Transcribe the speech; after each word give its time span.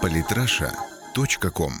Политраша.ком 0.00 1.72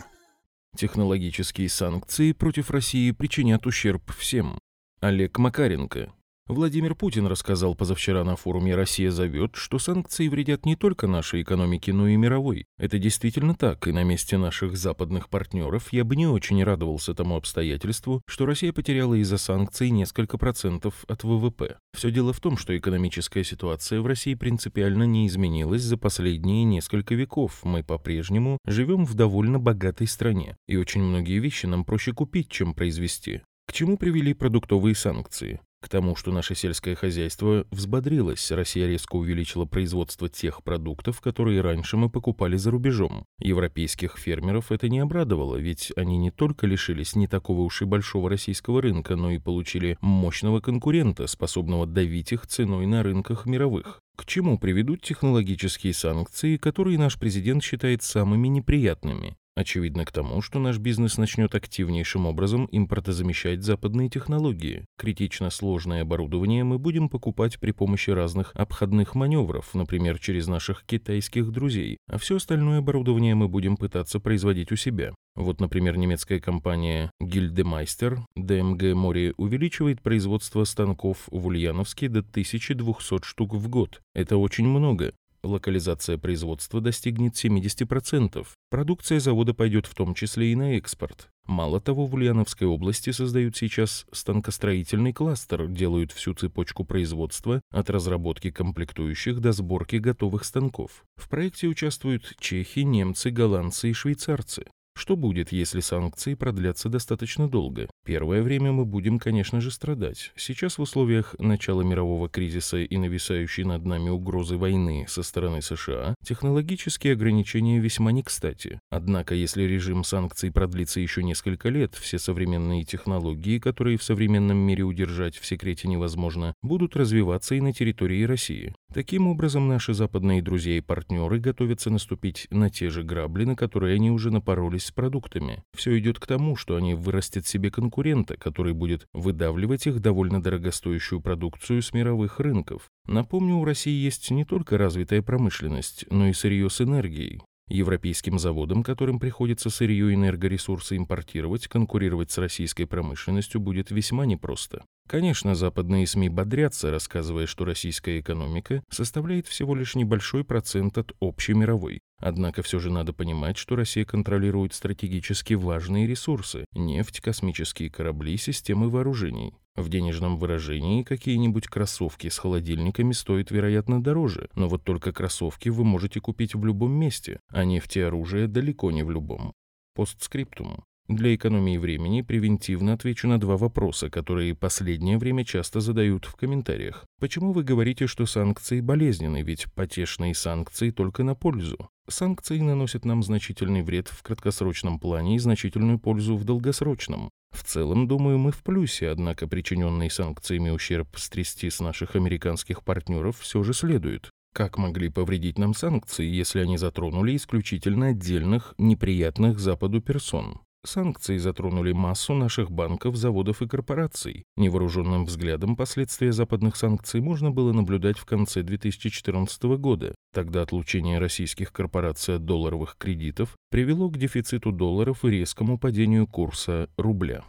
Технологические 0.76 1.68
санкции 1.68 2.32
против 2.32 2.70
России 2.70 3.10
причинят 3.10 3.66
ущерб 3.66 4.10
всем. 4.12 4.58
Олег 5.00 5.38
Макаренко. 5.38 6.12
Владимир 6.48 6.96
Путин 6.96 7.28
рассказал 7.28 7.76
позавчера 7.76 8.24
на 8.24 8.34
форуме 8.34 8.74
«Россия 8.74 9.12
зовет», 9.12 9.52
что 9.54 9.78
санкции 9.78 10.26
вредят 10.26 10.66
не 10.66 10.74
только 10.74 11.06
нашей 11.06 11.42
экономике, 11.42 11.92
но 11.92 12.08
и 12.08 12.16
мировой. 12.16 12.66
Это 12.78 12.98
действительно 12.98 13.54
так, 13.54 13.86
и 13.86 13.92
на 13.92 14.02
месте 14.02 14.36
наших 14.36 14.76
западных 14.76 15.28
партнеров 15.28 15.92
я 15.92 16.04
бы 16.04 16.16
не 16.16 16.26
очень 16.26 16.62
радовался 16.64 17.14
тому 17.14 17.36
обстоятельству, 17.36 18.22
что 18.26 18.44
Россия 18.44 18.72
потеряла 18.72 19.14
из-за 19.14 19.38
санкций 19.38 19.90
несколько 19.90 20.36
процентов 20.36 21.04
от 21.06 21.22
ВВП. 21.22 21.78
Все 21.96 22.10
дело 22.10 22.32
в 22.32 22.40
том, 22.40 22.56
что 22.56 22.76
экономическая 22.76 23.44
ситуация 23.44 24.00
в 24.00 24.06
России 24.06 24.34
принципиально 24.34 25.04
не 25.04 25.28
изменилась 25.28 25.82
за 25.82 25.96
последние 25.96 26.64
несколько 26.64 27.14
веков. 27.14 27.60
Мы 27.62 27.84
по-прежнему 27.84 28.58
живем 28.66 29.04
в 29.04 29.14
довольно 29.14 29.60
богатой 29.60 30.08
стране, 30.08 30.56
и 30.66 30.76
очень 30.76 31.02
многие 31.02 31.38
вещи 31.38 31.66
нам 31.66 31.84
проще 31.84 32.12
купить, 32.12 32.50
чем 32.50 32.74
произвести. 32.74 33.42
К 33.66 33.72
чему 33.72 33.96
привели 33.96 34.34
продуктовые 34.34 34.96
санкции? 34.96 35.60
К 35.82 35.88
тому, 35.88 36.14
что 36.14 36.30
наше 36.30 36.54
сельское 36.54 36.94
хозяйство 36.94 37.66
взбодрилось, 37.72 38.52
Россия 38.52 38.86
резко 38.86 39.16
увеличила 39.16 39.64
производство 39.64 40.28
тех 40.28 40.62
продуктов, 40.62 41.20
которые 41.20 41.60
раньше 41.60 41.96
мы 41.96 42.08
покупали 42.08 42.56
за 42.56 42.70
рубежом. 42.70 43.24
Европейских 43.40 44.16
фермеров 44.16 44.70
это 44.70 44.88
не 44.88 45.00
обрадовало, 45.00 45.56
ведь 45.56 45.92
они 45.96 46.18
не 46.18 46.30
только 46.30 46.68
лишились 46.68 47.16
не 47.16 47.26
такого 47.26 47.62
уж 47.62 47.82
и 47.82 47.84
большого 47.84 48.30
российского 48.30 48.80
рынка, 48.80 49.16
но 49.16 49.32
и 49.32 49.38
получили 49.38 49.98
мощного 50.00 50.60
конкурента, 50.60 51.26
способного 51.26 51.84
давить 51.84 52.30
их 52.30 52.46
ценой 52.46 52.86
на 52.86 53.02
рынках 53.02 53.44
мировых. 53.44 53.98
К 54.16 54.24
чему 54.24 54.60
приведут 54.60 55.02
технологические 55.02 55.94
санкции, 55.94 56.58
которые 56.58 56.96
наш 56.96 57.18
президент 57.18 57.64
считает 57.64 58.04
самыми 58.04 58.46
неприятными? 58.46 59.36
Очевидно 59.54 60.06
к 60.06 60.12
тому, 60.12 60.40
что 60.40 60.58
наш 60.58 60.78
бизнес 60.78 61.18
начнет 61.18 61.54
активнейшим 61.54 62.26
образом 62.26 62.66
импортозамещать 62.72 63.62
западные 63.62 64.08
технологии. 64.08 64.86
Критично 64.96 65.50
сложное 65.50 66.02
оборудование 66.02 66.64
мы 66.64 66.78
будем 66.78 67.10
покупать 67.10 67.60
при 67.60 67.72
помощи 67.72 68.10
разных 68.10 68.52
обходных 68.54 69.14
маневров, 69.14 69.74
например, 69.74 70.18
через 70.18 70.46
наших 70.46 70.84
китайских 70.86 71.50
друзей, 71.52 71.98
а 72.08 72.16
все 72.16 72.36
остальное 72.36 72.78
оборудование 72.78 73.34
мы 73.34 73.46
будем 73.46 73.76
пытаться 73.76 74.20
производить 74.20 74.72
у 74.72 74.76
себя. 74.76 75.14
Вот, 75.34 75.60
например, 75.60 75.98
немецкая 75.98 76.40
компания 76.40 77.10
Gildemeister 77.22 78.18
DMG 78.38 78.92
Mori 78.92 79.34
увеличивает 79.36 80.00
производство 80.00 80.64
станков 80.64 81.28
в 81.30 81.46
Ульяновске 81.46 82.08
до 82.08 82.20
1200 82.20 83.24
штук 83.24 83.54
в 83.54 83.68
год. 83.68 84.00
Это 84.14 84.38
очень 84.38 84.66
много. 84.66 85.12
Локализация 85.44 86.18
производства 86.18 86.80
достигнет 86.80 87.34
70%. 87.34 88.46
Продукция 88.70 89.18
завода 89.18 89.54
пойдет 89.54 89.86
в 89.86 89.94
том 89.94 90.14
числе 90.14 90.52
и 90.52 90.54
на 90.54 90.76
экспорт. 90.76 91.28
Мало 91.46 91.80
того, 91.80 92.06
в 92.06 92.14
Ульяновской 92.14 92.68
области 92.68 93.10
создают 93.10 93.56
сейчас 93.56 94.06
станкостроительный 94.12 95.12
кластер, 95.12 95.66
делают 95.66 96.12
всю 96.12 96.34
цепочку 96.34 96.84
производства 96.84 97.60
от 97.72 97.90
разработки 97.90 98.52
комплектующих 98.52 99.40
до 99.40 99.50
сборки 99.50 99.96
готовых 99.96 100.44
станков. 100.44 101.04
В 101.16 101.28
проекте 101.28 101.66
участвуют 101.66 102.36
чехи, 102.38 102.80
немцы, 102.80 103.30
голландцы 103.30 103.90
и 103.90 103.92
швейцарцы. 103.92 104.66
Что 104.94 105.16
будет, 105.16 105.52
если 105.52 105.80
санкции 105.80 106.34
продлятся 106.34 106.88
достаточно 106.88 107.48
долго? 107.48 107.88
Первое 108.04 108.42
время 108.42 108.72
мы 108.72 108.84
будем, 108.84 109.18
конечно 109.18 109.60
же, 109.60 109.70
страдать. 109.70 110.32
Сейчас 110.36 110.78
в 110.78 110.82
условиях 110.82 111.34
начала 111.38 111.82
мирового 111.82 112.28
кризиса 112.28 112.78
и 112.78 112.96
нависающей 112.96 113.64
над 113.64 113.84
нами 113.84 114.10
угрозы 114.10 114.56
войны 114.56 115.06
со 115.08 115.22
стороны 115.22 115.62
США, 115.62 116.14
технологические 116.24 117.14
ограничения 117.14 117.78
весьма 117.78 118.12
не 118.12 118.22
кстати. 118.22 118.80
Однако, 118.90 119.34
если 119.34 119.62
режим 119.62 120.04
санкций 120.04 120.52
продлится 120.52 121.00
еще 121.00 121.22
несколько 121.22 121.68
лет, 121.68 121.94
все 121.94 122.18
современные 122.18 122.84
технологии, 122.84 123.58
которые 123.58 123.98
в 123.98 124.02
современном 124.02 124.58
мире 124.58 124.84
удержать 124.84 125.36
в 125.36 125.46
секрете 125.46 125.88
невозможно, 125.88 126.54
будут 126.62 126.96
развиваться 126.96 127.54
и 127.54 127.60
на 127.60 127.72
территории 127.72 128.24
России. 128.24 128.74
Таким 128.94 129.26
образом, 129.26 129.68
наши 129.68 129.94
западные 129.94 130.42
друзья 130.42 130.76
и 130.76 130.82
партнеры 130.82 131.38
готовятся 131.38 131.88
наступить 131.88 132.46
на 132.50 132.68
те 132.68 132.90
же 132.90 133.02
грабли, 133.02 133.44
на 133.44 133.56
которые 133.56 133.94
они 133.94 134.10
уже 134.10 134.30
напоролись 134.30 134.84
с 134.84 134.92
продуктами. 134.92 135.62
Все 135.74 135.98
идет 135.98 136.18
к 136.18 136.26
тому, 136.26 136.56
что 136.56 136.76
они 136.76 136.92
вырастят 136.92 137.46
себе 137.46 137.70
конкурента, 137.70 138.36
который 138.36 138.74
будет 138.74 139.06
выдавливать 139.14 139.86
их 139.86 140.00
довольно 140.00 140.42
дорогостоящую 140.42 141.22
продукцию 141.22 141.80
с 141.80 141.94
мировых 141.94 142.38
рынков. 142.38 142.90
Напомню, 143.06 143.56
у 143.56 143.64
России 143.64 143.98
есть 143.98 144.30
не 144.30 144.44
только 144.44 144.76
развитая 144.76 145.22
промышленность, 145.22 146.04
но 146.10 146.28
и 146.28 146.34
сырье 146.34 146.68
с 146.68 146.82
энергией. 146.82 147.40
Европейским 147.68 148.38
заводам, 148.38 148.82
которым 148.82 149.18
приходится 149.18 149.70
сырье 149.70 150.10
и 150.10 150.14
энергоресурсы 150.14 150.96
импортировать, 150.96 151.68
конкурировать 151.68 152.30
с 152.30 152.38
российской 152.38 152.84
промышленностью 152.84 153.60
будет 153.60 153.90
весьма 153.90 154.26
непросто. 154.26 154.84
Конечно, 155.08 155.54
западные 155.54 156.06
СМИ 156.06 156.28
бодрятся, 156.28 156.90
рассказывая, 156.90 157.46
что 157.46 157.64
российская 157.64 158.20
экономика 158.20 158.82
составляет 158.90 159.46
всего 159.46 159.74
лишь 159.74 159.94
небольшой 159.94 160.44
процент 160.44 160.98
от 160.98 161.12
общей 161.20 161.54
мировой. 161.54 162.00
Однако 162.18 162.62
все 162.62 162.78
же 162.78 162.90
надо 162.90 163.12
понимать, 163.12 163.56
что 163.56 163.74
Россия 163.74 164.04
контролирует 164.04 164.74
стратегически 164.74 165.54
важные 165.54 166.06
ресурсы– 166.06 166.64
нефть, 166.72 167.20
космические 167.20 167.90
корабли, 167.90 168.36
системы 168.36 168.88
вооружений. 168.90 169.54
В 169.74 169.88
денежном 169.88 170.36
выражении 170.36 171.02
какие-нибудь 171.02 171.66
кроссовки 171.66 172.28
с 172.28 172.36
холодильниками 172.36 173.12
стоят, 173.12 173.50
вероятно, 173.50 174.02
дороже, 174.02 174.50
но 174.54 174.68
вот 174.68 174.84
только 174.84 175.12
кроссовки 175.12 175.70
вы 175.70 175.84
можете 175.84 176.20
купить 176.20 176.54
в 176.54 176.64
любом 176.64 176.92
месте, 176.92 177.40
а 177.48 177.64
нефть 177.64 177.96
и 177.96 178.00
оружие 178.00 178.48
далеко 178.48 178.90
не 178.90 179.02
в 179.02 179.10
любом. 179.10 179.54
Постскриптум. 179.94 180.84
Для 181.08 181.34
экономии 181.34 181.78
времени 181.78 182.22
превентивно 182.22 182.92
отвечу 182.92 183.26
на 183.28 183.40
два 183.40 183.56
вопроса, 183.56 184.08
которые 184.08 184.54
последнее 184.54 185.18
время 185.18 185.44
часто 185.44 185.80
задают 185.80 186.26
в 186.26 186.36
комментариях. 186.36 187.06
Почему 187.18 187.52
вы 187.52 187.64
говорите, 187.64 188.06
что 188.06 188.24
санкции 188.24 188.80
болезненны, 188.80 189.42
ведь 189.42 189.72
потешные 189.74 190.34
санкции 190.34 190.90
только 190.90 191.24
на 191.24 191.34
пользу? 191.34 191.88
Санкции 192.08 192.60
наносят 192.60 193.04
нам 193.04 193.22
значительный 193.22 193.82
вред 193.82 194.08
в 194.08 194.22
краткосрочном 194.22 195.00
плане 195.00 195.36
и 195.36 195.38
значительную 195.38 195.98
пользу 195.98 196.36
в 196.36 196.44
долгосрочном. 196.44 197.30
В 197.52 197.62
целом, 197.64 198.08
думаю, 198.08 198.38
мы 198.38 198.50
в 198.50 198.62
плюсе, 198.62 199.10
однако 199.10 199.46
причиненный 199.46 200.10
санкциями 200.10 200.70
ущерб 200.70 201.08
стрясти 201.18 201.68
с 201.68 201.80
наших 201.80 202.16
американских 202.16 202.82
партнеров 202.82 203.38
все 203.38 203.62
же 203.62 203.74
следует. 203.74 204.30
Как 204.54 204.78
могли 204.78 205.10
повредить 205.10 205.58
нам 205.58 205.74
санкции, 205.74 206.26
если 206.26 206.60
они 206.60 206.78
затронули 206.78 207.36
исключительно 207.36 208.08
отдельных, 208.08 208.74
неприятных 208.78 209.60
Западу 209.60 210.00
персон? 210.00 210.61
Санкции 210.84 211.36
затронули 211.36 211.92
массу 211.92 212.34
наших 212.34 212.72
банков, 212.72 213.14
заводов 213.14 213.62
и 213.62 213.68
корпораций. 213.68 214.42
Невооруженным 214.56 215.26
взглядом 215.26 215.76
последствия 215.76 216.32
западных 216.32 216.76
санкций 216.76 217.20
можно 217.20 217.52
было 217.52 217.72
наблюдать 217.72 218.18
в 218.18 218.24
конце 218.24 218.62
2014 218.62 219.62
года. 219.78 220.16
Тогда 220.34 220.62
отлучение 220.62 221.20
российских 221.20 221.72
корпораций 221.72 222.36
от 222.36 222.44
долларовых 222.44 222.96
кредитов 222.98 223.56
привело 223.70 224.10
к 224.10 224.18
дефициту 224.18 224.72
долларов 224.72 225.24
и 225.24 225.30
резкому 225.30 225.78
падению 225.78 226.26
курса 226.26 226.88
рубля. 226.96 227.44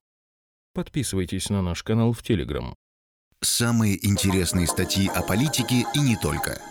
Подписывайтесь 0.75 1.49
на 1.49 1.63
наш 1.63 1.81
канал 1.81 2.13
в 2.13 2.21
Телеграм. 2.21 2.75
Самые 3.41 4.05
интересные 4.05 4.67
статьи 4.67 5.07
о 5.07 5.23
политике 5.23 5.85
и 5.95 5.99
не 5.99 6.15
только. 6.17 6.61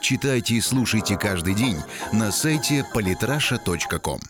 Читайте 0.00 0.54
и 0.54 0.60
слушайте 0.60 1.16
каждый 1.16 1.54
день 1.54 1.76
на 2.12 2.30
сайте 2.30 2.86
polytrasha.com. 2.94 4.20